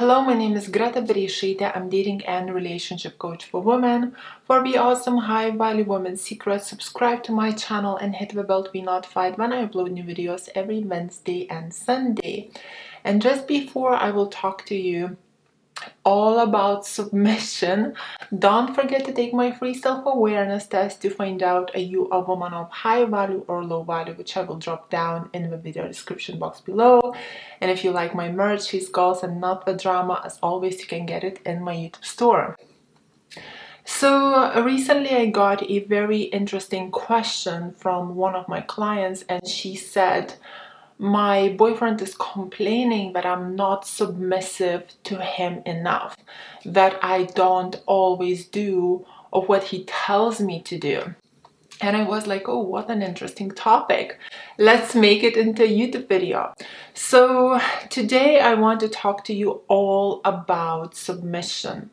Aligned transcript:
Hello, 0.00 0.22
my 0.22 0.32
name 0.32 0.56
is 0.56 0.68
Greta 0.68 1.02
Bereisaite. 1.02 1.76
I'm 1.76 1.90
dating 1.90 2.24
and 2.24 2.54
relationship 2.54 3.18
coach 3.18 3.44
for 3.44 3.60
women. 3.60 4.16
For 4.46 4.62
Be 4.62 4.78
Awesome 4.78 5.18
High 5.18 5.50
Value 5.50 5.84
Women 5.84 6.16
Secrets, 6.16 6.68
subscribe 6.68 7.22
to 7.24 7.32
my 7.32 7.52
channel 7.52 7.98
and 7.98 8.16
hit 8.16 8.30
the 8.30 8.42
bell 8.42 8.64
to 8.64 8.70
be 8.70 8.80
notified 8.80 9.36
when 9.36 9.52
I 9.52 9.66
upload 9.66 9.90
new 9.90 10.02
videos 10.02 10.48
every 10.54 10.80
Wednesday 10.80 11.46
and 11.50 11.74
Sunday. 11.74 12.48
And 13.04 13.20
just 13.20 13.46
before 13.46 13.92
I 13.92 14.10
will 14.10 14.28
talk 14.28 14.64
to 14.68 14.74
you 14.74 15.18
all 16.04 16.38
about 16.38 16.86
submission. 16.86 17.94
Don't 18.38 18.74
forget 18.74 19.04
to 19.04 19.12
take 19.12 19.34
my 19.34 19.52
free 19.52 19.74
self-awareness 19.74 20.66
test 20.66 21.02
to 21.02 21.10
find 21.10 21.42
out 21.42 21.70
are 21.74 21.80
you 21.80 22.08
a 22.10 22.20
woman 22.20 22.52
of 22.54 22.70
high 22.70 23.04
value 23.04 23.44
or 23.48 23.64
low 23.64 23.82
value, 23.82 24.14
which 24.14 24.36
I 24.36 24.42
will 24.42 24.58
drop 24.58 24.90
down 24.90 25.28
in 25.32 25.50
the 25.50 25.56
video 25.56 25.86
description 25.86 26.38
box 26.38 26.60
below. 26.60 27.14
And 27.60 27.70
if 27.70 27.84
you 27.84 27.90
like 27.90 28.14
my 28.14 28.30
merch, 28.30 28.70
his 28.70 28.88
goals 28.88 29.22
and 29.22 29.40
not 29.40 29.66
the 29.66 29.74
drama, 29.74 30.22
as 30.24 30.38
always, 30.42 30.80
you 30.80 30.86
can 30.86 31.06
get 31.06 31.24
it 31.24 31.40
in 31.44 31.62
my 31.62 31.74
YouTube 31.74 32.04
store. 32.04 32.56
So 33.84 34.62
recently 34.62 35.10
I 35.10 35.26
got 35.26 35.68
a 35.68 35.80
very 35.80 36.22
interesting 36.22 36.90
question 36.90 37.72
from 37.72 38.14
one 38.14 38.36
of 38.36 38.46
my 38.46 38.60
clients 38.60 39.24
and 39.28 39.46
she 39.46 39.74
said, 39.74 40.34
my 41.00 41.48
boyfriend 41.56 42.02
is 42.02 42.14
complaining 42.14 43.14
that 43.14 43.24
I'm 43.24 43.56
not 43.56 43.86
submissive 43.86 44.84
to 45.04 45.16
him 45.16 45.62
enough, 45.64 46.14
that 46.66 46.98
I 47.02 47.24
don't 47.24 47.80
always 47.86 48.46
do 48.46 49.06
what 49.30 49.64
he 49.64 49.84
tells 49.84 50.40
me 50.40 50.60
to 50.62 50.78
do. 50.78 51.14
And 51.80 51.96
I 51.96 52.02
was 52.02 52.26
like, 52.26 52.46
oh, 52.50 52.58
what 52.58 52.90
an 52.90 53.00
interesting 53.00 53.50
topic. 53.50 54.18
Let's 54.58 54.94
make 54.94 55.22
it 55.22 55.38
into 55.38 55.64
a 55.64 55.66
YouTube 55.66 56.06
video. 56.06 56.52
So 56.92 57.58
today 57.88 58.38
I 58.40 58.52
want 58.52 58.80
to 58.80 58.88
talk 58.90 59.24
to 59.24 59.34
you 59.34 59.62
all 59.68 60.20
about 60.26 60.94
submission. 60.94 61.88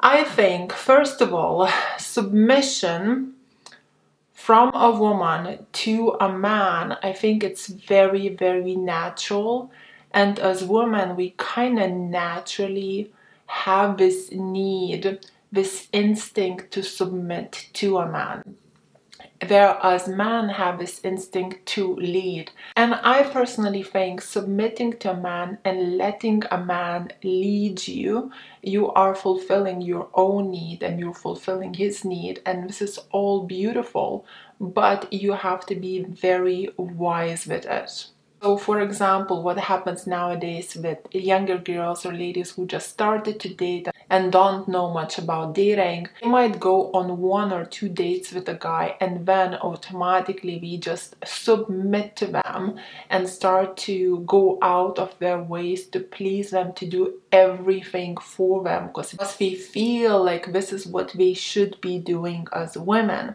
I 0.00 0.24
think, 0.24 0.74
first 0.74 1.22
of 1.22 1.32
all, 1.32 1.70
submission 1.96 3.36
from 4.38 4.70
a 4.72 4.92
woman 4.92 5.66
to 5.72 6.16
a 6.20 6.32
man, 6.32 6.96
I 7.02 7.12
think 7.12 7.42
it's 7.42 7.66
very, 7.66 8.28
very 8.28 8.76
natural. 8.76 9.72
And 10.12 10.38
as 10.38 10.62
women, 10.62 11.16
we 11.16 11.34
kind 11.36 11.78
of 11.80 11.90
naturally 11.90 13.12
have 13.46 13.98
this 13.98 14.30
need, 14.30 15.26
this 15.50 15.88
instinct 15.92 16.70
to 16.70 16.84
submit 16.84 17.68
to 17.74 17.98
a 17.98 18.08
man 18.08 18.56
whereas 19.46 20.08
men 20.08 20.48
have 20.48 20.78
this 20.78 21.00
instinct 21.04 21.64
to 21.66 21.94
lead. 21.96 22.50
And 22.76 22.94
I 22.94 23.22
personally 23.22 23.82
think 23.82 24.20
submitting 24.20 24.94
to 24.98 25.12
a 25.12 25.16
man 25.16 25.58
and 25.64 25.96
letting 25.96 26.42
a 26.50 26.58
man 26.58 27.10
lead 27.22 27.86
you, 27.86 28.32
you 28.62 28.90
are 28.92 29.14
fulfilling 29.14 29.80
your 29.80 30.08
own 30.14 30.50
need 30.50 30.82
and 30.82 30.98
you're 30.98 31.14
fulfilling 31.14 31.74
his 31.74 32.04
need. 32.04 32.40
And 32.44 32.68
this 32.68 32.82
is 32.82 32.98
all 33.10 33.44
beautiful, 33.44 34.26
but 34.60 35.12
you 35.12 35.32
have 35.32 35.66
to 35.66 35.74
be 35.74 36.02
very 36.02 36.70
wise 36.76 37.46
with 37.46 37.66
it. 37.66 38.06
So, 38.40 38.56
for 38.56 38.80
example, 38.80 39.42
what 39.42 39.58
happens 39.58 40.06
nowadays 40.06 40.76
with 40.76 40.98
younger 41.10 41.58
girls 41.58 42.06
or 42.06 42.12
ladies 42.12 42.52
who 42.52 42.66
just 42.66 42.88
started 42.88 43.40
to 43.40 43.52
date 43.52 43.88
and 44.10 44.30
don't 44.30 44.68
know 44.68 44.92
much 44.92 45.18
about 45.18 45.54
dating, 45.54 46.08
they 46.22 46.28
might 46.28 46.60
go 46.60 46.92
on 46.92 47.18
one 47.18 47.52
or 47.52 47.64
two 47.64 47.88
dates 47.88 48.32
with 48.32 48.48
a 48.48 48.54
guy 48.54 48.96
and 49.00 49.26
then 49.26 49.54
automatically 49.56 50.58
we 50.62 50.78
just 50.78 51.16
submit 51.24 52.14
to 52.16 52.26
them 52.26 52.78
and 53.10 53.28
start 53.28 53.76
to 53.78 54.20
go 54.20 54.58
out 54.62 55.00
of 55.00 55.18
their 55.18 55.42
ways 55.42 55.86
to 55.88 55.98
please 55.98 56.50
them, 56.50 56.72
to 56.74 56.86
do 56.86 57.14
everything 57.32 58.16
for 58.18 58.62
them 58.62 58.86
because 58.86 59.16
we 59.40 59.56
feel 59.56 60.22
like 60.22 60.52
this 60.52 60.72
is 60.72 60.86
what 60.86 61.12
we 61.16 61.34
should 61.34 61.80
be 61.80 61.98
doing 61.98 62.46
as 62.52 62.78
women. 62.78 63.34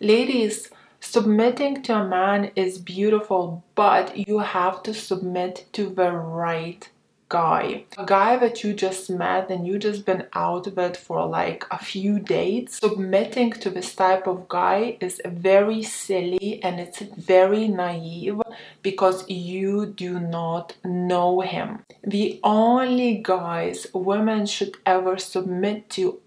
Ladies, 0.00 0.70
Submitting 1.00 1.82
to 1.84 1.94
a 1.94 2.08
man 2.08 2.50
is 2.54 2.78
beautiful, 2.78 3.64
but 3.74 4.16
you 4.28 4.38
have 4.38 4.82
to 4.82 4.92
submit 4.92 5.66
to 5.72 5.88
the 5.88 6.12
right 6.12 6.88
guy. 7.28 7.84
A 7.96 8.06
guy 8.06 8.36
that 8.36 8.64
you 8.64 8.72
just 8.72 9.10
met 9.10 9.50
and 9.50 9.66
you 9.66 9.78
just 9.78 10.06
been 10.06 10.26
out 10.32 10.74
with 10.74 10.96
for 10.96 11.26
like 11.26 11.64
a 11.70 11.78
few 11.78 12.18
dates, 12.18 12.78
submitting 12.78 13.52
to 13.52 13.70
this 13.70 13.94
type 13.94 14.26
of 14.26 14.48
guy 14.48 14.96
is 15.00 15.20
very 15.26 15.82
silly 15.82 16.62
and 16.62 16.80
it's 16.80 17.00
very 17.00 17.68
naive 17.68 18.40
because 18.82 19.28
you 19.28 19.86
do 19.86 20.18
not 20.18 20.76
know 20.84 21.40
him. 21.40 21.84
The 22.02 22.40
only 22.42 23.20
guys 23.22 23.86
women 23.92 24.46
should 24.46 24.76
ever 24.86 25.18
submit 25.18 25.90
to 25.90 26.20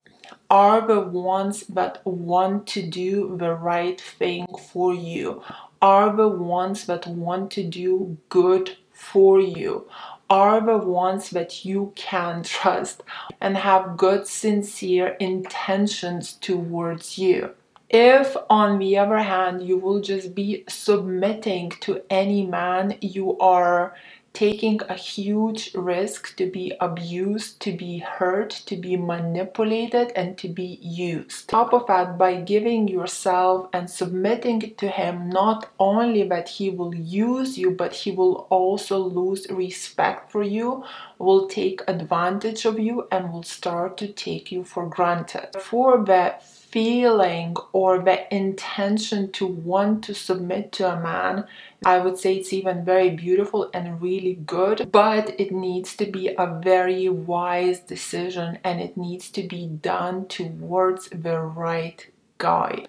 are 0.52 0.86
the 0.86 1.00
ones 1.00 1.66
that 1.68 2.06
want 2.06 2.68
to 2.68 2.82
do 2.86 3.38
the 3.38 3.54
right 3.54 4.02
thing 4.02 4.46
for 4.70 4.94
you, 4.94 5.42
are 5.82 6.14
the 6.14 6.28
ones 6.28 6.86
that 6.88 7.08
want 7.08 7.50
to 7.50 7.64
do 7.64 8.18
good 8.28 8.78
for 8.92 9.40
you, 9.40 9.88
are 10.30 10.60
the 10.60 10.78
ones 10.78 11.30
that 11.30 11.64
you 11.64 11.94
can 11.96 12.44
trust 12.44 13.02
and 13.40 13.56
have 13.56 13.96
good, 13.96 14.28
sincere 14.28 15.16
intentions 15.22 16.34
towards 16.34 17.18
you. 17.18 17.52
If, 17.90 18.36
on 18.50 18.78
the 18.80 18.98
other 18.98 19.20
hand, 19.20 19.64
you 19.64 19.78
will 19.78 20.02
just 20.02 20.36
be 20.36 20.66
submitting 20.68 21.72
to 21.82 22.02
any 22.10 22.46
man, 22.46 22.98
you 23.00 23.38
are 23.40 23.96
taking 24.34 24.82
a 24.88 24.94
huge 24.94 25.74
risk 25.76 26.36
to 26.38 26.46
be 26.50 26.74
abused, 26.80 27.60
to 27.62 27.72
be 27.72 28.00
hurt, 28.00 28.50
to 28.50 28.76
be 28.76 28.96
manipulated, 28.96 30.12
and 30.16 30.38
to 30.38 30.48
be 30.48 30.80
used. 30.82 31.50
Top 31.50 31.74
of 31.74 31.86
that, 31.88 32.18
by 32.18 32.36
giving 32.36 32.88
yourself 32.88 33.70
and 33.74 33.90
submitting 33.90 34.74
to 34.76 34.88
Him, 34.88 35.30
not 35.30 35.70
only 35.80 36.24
that 36.28 36.50
He 36.50 36.70
will 36.70 36.96
use 36.96 37.58
you, 37.58 37.72
but 37.72 37.94
He 37.94 38.12
will 38.12 38.48
also 38.50 38.98
lose 38.98 39.48
respect 39.50 40.32
for 40.32 40.44
you, 40.44 40.84
will 41.20 41.48
take 41.48 41.82
advantage 41.88 42.66
of 42.66 42.80
you, 42.80 43.08
and 43.12 43.32
will 43.32 43.44
start 43.44 43.98
to 43.98 44.08
take 44.08 44.52
you 44.52 44.64
for 44.64 44.88
granted. 44.88 45.50
For 45.60 46.04
that 46.06 46.44
feeling 46.72 47.56
or 47.74 48.00
the 48.00 48.34
intention 48.34 49.32
to 49.34 49.46
want 49.46 50.04
to 50.06 50.14
submit 50.14 50.72
to 50.74 50.92
a 50.92 51.00
man, 51.00 51.46
I 51.84 52.00
would 52.00 52.18
say 52.18 52.36
it's 52.36 52.54
even 52.54 52.86
very 52.86 53.10
beautiful 53.10 53.70
and 53.74 54.02
really 54.02 54.36
good, 54.36 54.92
but 54.92 55.40
it 55.40 55.52
needs 55.52 55.96
to 55.98 56.06
be 56.06 56.30
a 56.38 56.60
very 56.64 57.10
wise 57.10 57.80
decision 57.80 58.60
and 58.64 58.80
it 58.80 58.98
needs 58.98 59.30
to 59.32 59.44
be 59.44 59.68
done 59.68 60.28
towards 60.28 61.10
the 61.10 61.40
right 61.40 62.08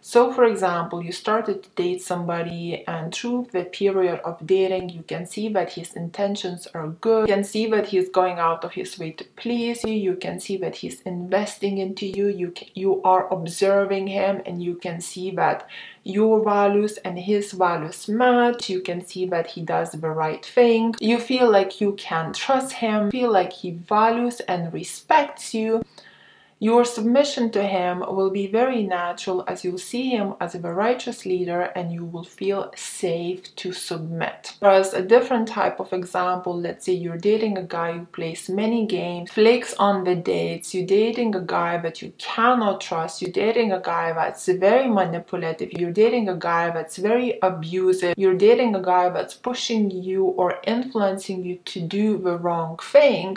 So 0.00 0.32
for 0.32 0.44
example, 0.44 1.02
you 1.02 1.12
started 1.12 1.62
to 1.62 1.68
date 1.70 2.02
somebody 2.02 2.84
and 2.86 3.14
through 3.14 3.48
the 3.52 3.64
period 3.64 4.20
of 4.24 4.46
dating, 4.46 4.88
you 4.90 5.02
can 5.02 5.26
see 5.26 5.48
that 5.50 5.72
his 5.72 5.94
intentions 5.94 6.66
are 6.74 6.88
good. 6.88 7.28
You 7.28 7.34
can 7.34 7.44
see 7.44 7.66
that 7.70 7.86
he's 7.88 8.08
going 8.08 8.38
out 8.38 8.64
of 8.64 8.72
his 8.72 8.98
way 8.98 9.12
to 9.12 9.24
please 9.36 9.84
you. 9.84 9.92
You 9.92 10.16
can 10.16 10.40
see 10.40 10.56
that 10.58 10.76
he's 10.76 11.00
investing 11.02 11.78
into 11.78 12.06
you. 12.06 12.28
You, 12.28 12.50
can, 12.50 12.68
you 12.74 13.02
are 13.02 13.32
observing 13.32 14.06
him 14.06 14.42
and 14.46 14.62
you 14.62 14.76
can 14.76 15.00
see 15.00 15.30
that 15.32 15.68
your 16.04 16.42
values 16.44 16.96
and 17.04 17.18
his 17.18 17.52
values 17.52 18.08
match. 18.08 18.68
You 18.68 18.80
can 18.80 19.04
see 19.04 19.26
that 19.26 19.46
he 19.46 19.62
does 19.62 19.92
the 19.92 20.10
right 20.10 20.44
thing. 20.44 20.94
You 21.00 21.18
feel 21.18 21.50
like 21.50 21.80
you 21.80 21.92
can 21.92 22.32
trust 22.32 22.72
him, 22.72 23.10
feel 23.10 23.30
like 23.30 23.52
he 23.52 23.72
values 23.72 24.40
and 24.40 24.72
respects 24.72 25.54
you. 25.54 25.82
Your 26.62 26.84
submission 26.84 27.50
to 27.50 27.64
him 27.64 28.04
will 28.08 28.30
be 28.30 28.46
very 28.46 28.84
natural 28.84 29.42
as 29.48 29.64
you'll 29.64 29.78
see 29.78 30.10
him 30.10 30.34
as 30.40 30.54
a 30.54 30.60
righteous 30.60 31.26
leader 31.26 31.62
and 31.74 31.92
you 31.92 32.04
will 32.04 32.22
feel 32.22 32.70
safe 32.76 33.52
to 33.56 33.72
submit. 33.72 34.52
Whereas 34.60 34.94
a 34.94 35.02
different 35.02 35.48
type 35.48 35.80
of 35.80 35.92
example, 35.92 36.56
let's 36.56 36.86
say 36.86 36.92
you're 36.92 37.18
dating 37.18 37.58
a 37.58 37.64
guy 37.64 37.98
who 37.98 38.04
plays 38.04 38.48
many 38.48 38.86
games, 38.86 39.32
flakes 39.32 39.74
on 39.74 40.04
the 40.04 40.14
dates, 40.14 40.72
you're 40.72 40.86
dating 40.86 41.34
a 41.34 41.40
guy 41.40 41.78
that 41.78 42.00
you 42.00 42.12
cannot 42.18 42.80
trust, 42.80 43.20
you're 43.20 43.32
dating 43.32 43.72
a 43.72 43.80
guy 43.80 44.12
that's 44.12 44.46
very 44.46 44.86
manipulative, 44.86 45.72
you're 45.72 45.90
dating 45.90 46.28
a 46.28 46.36
guy 46.36 46.70
that's 46.70 46.96
very 46.96 47.40
abusive, 47.42 48.14
you're 48.16 48.38
dating 48.38 48.76
a 48.76 48.80
guy 48.80 49.08
that's 49.08 49.34
pushing 49.34 49.90
you 49.90 50.26
or 50.26 50.60
influencing 50.62 51.44
you 51.44 51.56
to 51.64 51.80
do 51.80 52.18
the 52.18 52.38
wrong 52.38 52.78
thing, 52.78 53.36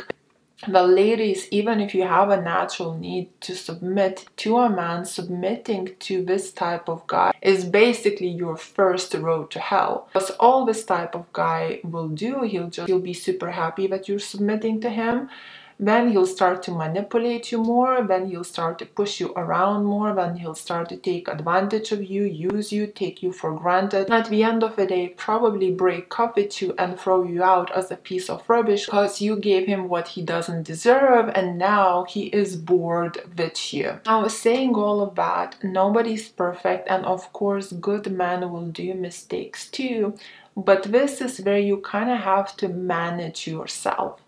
the 0.68 0.84
ladies, 0.84 1.48
even 1.52 1.80
if 1.82 1.94
you 1.94 2.04
have 2.04 2.30
a 2.30 2.42
natural 2.42 2.98
need 2.98 3.30
to 3.42 3.56
submit 3.56 4.26
to 4.38 4.58
a 4.58 4.70
man, 4.70 5.06
submitting 5.06 5.96
to 6.00 6.24
this 6.24 6.52
type 6.52 6.88
of 6.90 7.06
guy 7.08 7.34
is 7.42 7.66
basically 7.66 8.30
your 8.30 8.56
first 8.56 9.14
road 9.14 9.52
to 9.52 9.60
hell. 9.60 10.10
Because 10.14 10.32
all 10.32 10.66
this 10.66 10.86
type 10.86 11.14
of 11.14 11.32
guy 11.34 11.82
will 11.84 12.10
do, 12.10 12.44
he'll 12.44 12.70
just 12.70 12.88
he'll 12.88 13.00
be 13.00 13.14
super 13.14 13.52
happy 13.52 13.88
that 13.88 14.08
you're 14.08 14.20
submitting 14.20 14.82
to 14.82 14.90
him 14.90 15.30
then 15.78 16.12
he'll 16.12 16.26
start 16.26 16.64
to 16.64 16.72
manipulate 16.72 17.52
you 17.52 17.58
more, 17.58 18.02
then 18.02 18.30
he'll 18.30 18.46
start 18.46 18.80
to 18.80 18.86
push 18.86 19.20
you 19.20 19.34
around 19.36 19.84
more, 19.84 20.14
then 20.14 20.38
he'll 20.38 20.56
start 20.56 20.88
to 20.90 20.98
take 20.98 21.28
advantage 21.28 21.92
of 21.92 22.04
you, 22.04 22.24
use 22.24 22.72
you, 22.72 22.88
take 22.88 23.22
you 23.22 23.34
for 23.34 23.54
granted. 23.54 24.06
And 24.06 24.14
at 24.14 24.30
the 24.30 24.44
end 24.44 24.64
of 24.64 24.78
the 24.78 24.86
day, 24.86 25.10
probably 25.10 25.72
break 25.72 26.18
up 26.18 26.38
with 26.38 26.62
you 26.62 26.74
and 26.78 26.98
throw 26.98 27.24
you 27.24 27.44
out 27.44 27.72
as 27.74 27.92
a 27.92 27.98
piece 27.98 28.30
of 28.30 28.48
rubbish 28.48 28.86
because 28.86 29.22
you 29.22 29.36
gave 29.36 29.68
him 29.68 29.90
what 29.90 30.10
he 30.10 30.22
doesn't 30.22 30.64
deserve 30.64 31.30
and 31.36 31.58
now 31.58 32.06
he 32.06 32.28
is 32.28 32.56
bored 32.56 33.18
with 33.38 33.74
you. 33.74 34.00
Now, 34.06 34.28
saying 34.28 34.76
all 34.76 35.02
of 35.02 35.16
that, 35.16 35.58
nobody's 35.62 36.30
perfect, 36.30 36.88
and 36.90 37.06
of 37.06 37.32
course, 37.34 37.74
good 37.74 38.12
men 38.12 38.52
will 38.52 38.68
do 38.68 38.94
mistakes 38.94 39.70
too. 39.70 40.16
But 40.56 40.84
this 40.84 41.20
is 41.20 41.42
where 41.42 41.58
you 41.58 41.78
kind 41.78 42.10
of 42.10 42.20
have 42.20 42.56
to 42.58 42.70
manage 42.70 43.46
yourself. 43.46 44.22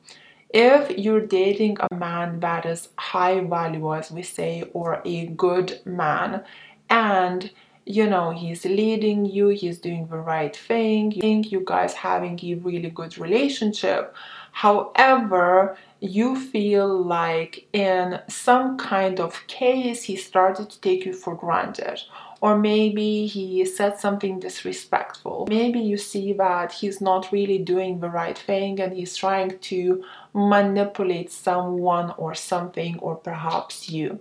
If 0.49 0.97
you're 0.97 1.25
dating 1.25 1.77
a 1.91 1.95
man 1.95 2.39
that 2.39 2.65
is 2.65 2.89
high 2.97 3.41
value, 3.41 3.93
as 3.93 4.11
we 4.11 4.23
say, 4.23 4.63
or 4.73 5.01
a 5.03 5.27
good 5.27 5.81
man, 5.85 6.43
and 6.89 7.51
you 7.85 8.09
know 8.09 8.31
he's 8.31 8.63
leading 8.65 9.25
you, 9.25 9.49
he's 9.49 9.79
doing 9.79 10.07
the 10.07 10.17
right 10.17 10.55
thing, 10.55 11.11
you 11.11 11.21
think 11.21 11.51
you 11.51 11.63
guys 11.65 11.93
having 11.93 12.39
a 12.43 12.55
really 12.55 12.89
good 12.89 13.17
relationship. 13.17 14.15
However, 14.51 15.77
you 15.99 16.39
feel 16.39 17.03
like 17.03 17.67
in 17.73 18.19
some 18.27 18.77
kind 18.77 19.19
of 19.19 19.45
case 19.47 20.03
he 20.03 20.15
started 20.15 20.69
to 20.69 20.81
take 20.81 21.05
you 21.05 21.13
for 21.13 21.35
granted 21.35 22.01
or 22.41 22.57
maybe 22.57 23.25
he 23.25 23.65
said 23.65 23.99
something 23.99 24.39
disrespectful. 24.39 25.47
Maybe 25.49 25.79
you 25.79 25.97
see 25.97 26.33
that 26.33 26.71
he's 26.71 27.01
not 27.01 27.31
really 27.31 27.57
doing 27.57 27.99
the 27.99 28.09
right 28.09 28.37
thing 28.37 28.79
and 28.79 28.93
he's 28.93 29.15
trying 29.15 29.57
to 29.59 30.03
manipulate 30.33 31.31
someone 31.31 32.13
or 32.17 32.35
something 32.35 32.99
or 32.99 33.15
perhaps 33.15 33.89
you. 33.89 34.19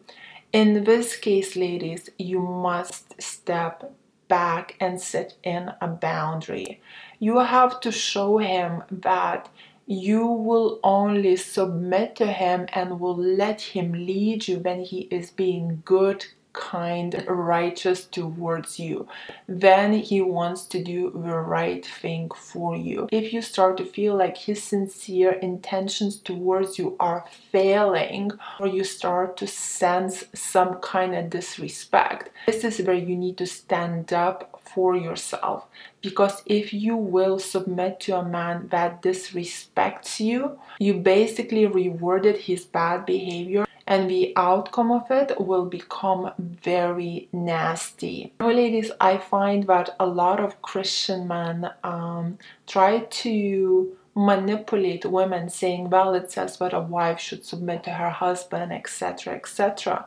In 0.52 0.84
this 0.84 1.16
case, 1.16 1.56
ladies, 1.56 2.08
you 2.18 2.40
must 2.40 3.20
step 3.20 3.92
back 4.28 4.76
and 4.80 5.00
set 5.00 5.34
in 5.42 5.72
a 5.80 5.86
boundary. 5.86 6.80
You 7.18 7.38
have 7.38 7.80
to 7.80 7.92
show 7.92 8.38
him 8.38 8.82
that 8.90 9.48
you 9.86 10.26
will 10.26 10.80
only 10.82 11.36
submit 11.36 12.16
to 12.16 12.26
him 12.26 12.66
and 12.72 12.98
will 12.98 13.16
let 13.16 13.60
him 13.60 13.92
lead 13.92 14.48
you 14.48 14.58
when 14.58 14.80
he 14.80 15.02
is 15.12 15.30
being 15.30 15.82
good, 15.84 16.26
kind, 16.56 17.24
righteous 17.28 18.06
towards 18.06 18.80
you, 18.80 19.06
then 19.46 19.92
he 19.92 20.20
wants 20.20 20.64
to 20.66 20.82
do 20.82 21.10
the 21.10 21.38
right 21.38 21.86
thing 21.86 22.30
for 22.34 22.76
you. 22.76 23.08
If 23.12 23.32
you 23.32 23.42
start 23.42 23.76
to 23.76 23.84
feel 23.84 24.16
like 24.16 24.36
his 24.36 24.62
sincere 24.62 25.32
intentions 25.32 26.16
towards 26.18 26.78
you 26.78 26.96
are 26.98 27.26
failing, 27.52 28.32
or 28.58 28.66
you 28.66 28.82
start 28.82 29.36
to 29.36 29.46
sense 29.46 30.24
some 30.34 30.76
kind 30.80 31.14
of 31.14 31.30
disrespect, 31.30 32.30
this 32.46 32.64
is 32.64 32.84
where 32.86 32.96
you 32.96 33.14
need 33.14 33.36
to 33.38 33.46
stand 33.46 34.12
up 34.12 34.60
for 34.64 34.96
yourself. 34.96 35.66
Because 36.00 36.42
if 36.46 36.72
you 36.72 36.96
will 36.96 37.38
submit 37.38 38.00
to 38.00 38.16
a 38.16 38.24
man 38.24 38.68
that 38.70 39.02
disrespects 39.02 40.20
you, 40.20 40.58
you 40.78 40.94
basically 40.94 41.66
rewarded 41.66 42.36
his 42.38 42.64
bad 42.64 43.04
behavior 43.06 43.65
and 43.86 44.10
the 44.10 44.32
outcome 44.36 44.90
of 44.90 45.10
it 45.10 45.40
will 45.40 45.66
become 45.66 46.32
very 46.38 47.28
nasty. 47.32 48.32
Now, 48.40 48.50
ladies, 48.50 48.90
I 49.00 49.18
find 49.18 49.66
that 49.68 49.94
a 50.00 50.06
lot 50.06 50.40
of 50.40 50.60
Christian 50.60 51.28
men 51.28 51.70
um, 51.84 52.38
try 52.66 53.00
to 53.00 53.96
manipulate 54.16 55.04
women, 55.04 55.48
saying, 55.48 55.90
well, 55.90 56.14
it 56.14 56.32
says 56.32 56.56
that 56.56 56.72
a 56.72 56.80
wife 56.80 57.20
should 57.20 57.44
submit 57.44 57.84
to 57.84 57.90
her 57.90 58.10
husband, 58.10 58.72
etc., 58.72 59.34
etc. 59.34 60.06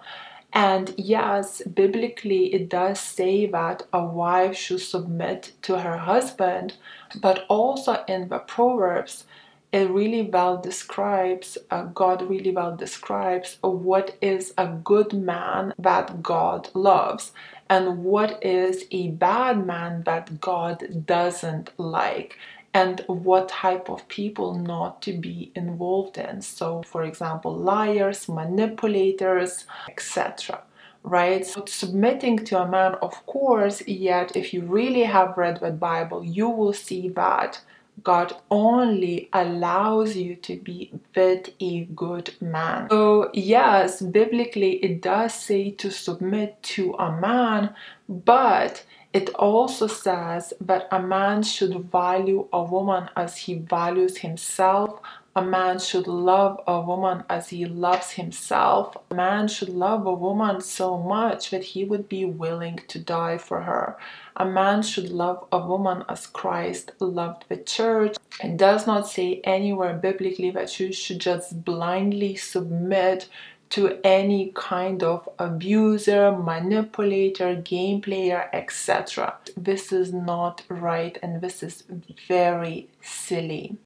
And 0.52 0.96
yes, 0.98 1.62
biblically, 1.62 2.54
it 2.54 2.70
does 2.70 3.00
say 3.00 3.46
that 3.46 3.84
a 3.94 4.04
wife 4.04 4.56
should 4.58 4.82
submit 4.82 5.52
to 5.62 5.80
her 5.80 5.98
husband, 5.98 6.74
but 7.16 7.46
also 7.48 8.04
in 8.08 8.30
the 8.30 8.40
Proverbs, 8.40 9.26
it 9.72 9.90
really 9.90 10.24
well 10.24 10.58
describes, 10.58 11.58
uh, 11.70 11.84
God 11.84 12.28
really 12.28 12.52
well 12.52 12.76
describes 12.76 13.58
what 13.62 14.16
is 14.22 14.54
a 14.58 14.68
good 14.68 15.14
man 15.14 15.74
that 15.78 16.24
God 16.24 16.70
loves 16.74 17.32
and 17.70 18.04
what 18.04 18.44
is 18.44 18.86
a 18.90 19.10
bad 19.10 19.66
man 19.66 20.04
that 20.04 20.42
God 20.42 21.06
doesn't 21.06 21.72
like 21.78 22.36
and 22.74 23.04
what 23.08 23.50
type 23.50 23.90
of 23.90 24.08
people 24.08 24.56
not 24.56 25.02
to 25.04 25.14
be 25.14 25.52
involved 25.56 26.18
in. 26.18 26.42
So, 26.42 26.82
for 26.84 27.04
example, 27.04 27.56
liars, 27.56 28.28
manipulators, 28.28 29.66
etc 29.88 30.64
right? 31.04 31.46
So 31.46 31.64
submitting 31.66 32.44
to 32.46 32.62
a 32.62 32.68
man, 32.68 32.96
of 32.96 33.26
course, 33.26 33.82
yet 33.88 34.36
if 34.36 34.54
you 34.54 34.64
really 34.64 35.04
have 35.04 35.38
read 35.38 35.62
the 35.62 35.72
Bible, 35.72 36.24
you 36.24 36.50
will 36.50 36.74
see 36.74 37.08
that 37.10 37.62
God 38.04 38.36
only 38.52 39.30
allows 39.34 40.16
you 40.16 40.36
to 40.38 40.58
be 40.58 40.92
with 41.16 41.50
a 41.60 41.86
good 41.96 42.34
man. 42.42 42.88
So, 42.90 43.30
yes, 43.34 44.02
biblically 44.02 44.74
it 44.84 45.02
does 45.02 45.34
say 45.34 45.72
to 45.72 45.92
submit 45.92 46.62
to 46.76 46.94
a 46.94 47.12
man, 47.20 47.76
but 48.08 48.86
it 49.14 49.30
also 49.36 49.88
says 49.88 50.54
that 50.62 50.88
a 50.92 51.02
man 51.02 51.44
should 51.44 51.92
value 51.92 52.48
a 52.54 52.64
woman 52.64 53.10
as 53.16 53.38
he 53.38 53.56
values 53.56 54.18
himself. 54.18 55.00
A 55.36 55.44
man 55.44 55.80
should 55.80 56.08
love 56.08 56.60
a 56.68 56.82
woman 56.82 57.24
as 57.30 57.50
he 57.50 57.66
loves 57.66 58.12
himself. 58.12 58.98
A 59.12 59.16
man 59.16 59.48
should 59.48 59.70
love 59.70 60.06
a 60.06 60.14
woman 60.14 60.60
so 60.60 60.98
much 60.98 61.52
that 61.52 61.64
he 61.64 61.84
would 61.86 62.10
be 62.10 62.26
willing 62.26 62.82
to 62.88 63.00
die 63.00 63.38
for 63.38 63.62
her. 63.62 63.96
A 64.36 64.46
man 64.46 64.82
should 64.82 65.10
love 65.10 65.46
a 65.52 65.60
woman 65.60 66.04
as 66.10 66.26
Christ 66.26 66.92
loved 67.00 67.46
the 67.48 67.58
church. 67.58 68.18
It 68.44 68.58
does 68.58 68.88
not 68.88 69.08
say 69.08 69.42
anywhere 69.44 69.94
biblically 69.94 70.50
that 70.52 70.80
you 70.80 70.92
should 70.92 71.20
just 71.20 71.64
blindly 71.64 72.36
submit 72.36 73.30
to 73.70 74.00
any 74.04 74.52
kind 74.56 75.04
of 75.04 75.30
abuser, 75.38 76.32
manipulator, 76.32 77.56
game 77.56 78.02
player, 78.02 78.50
etc. 78.52 79.36
This 79.56 79.92
is 79.92 80.12
not 80.12 80.64
right 80.70 81.18
and 81.22 81.42
this 81.42 81.62
is 81.62 81.84
very 82.28 82.88
silly. 83.02 83.78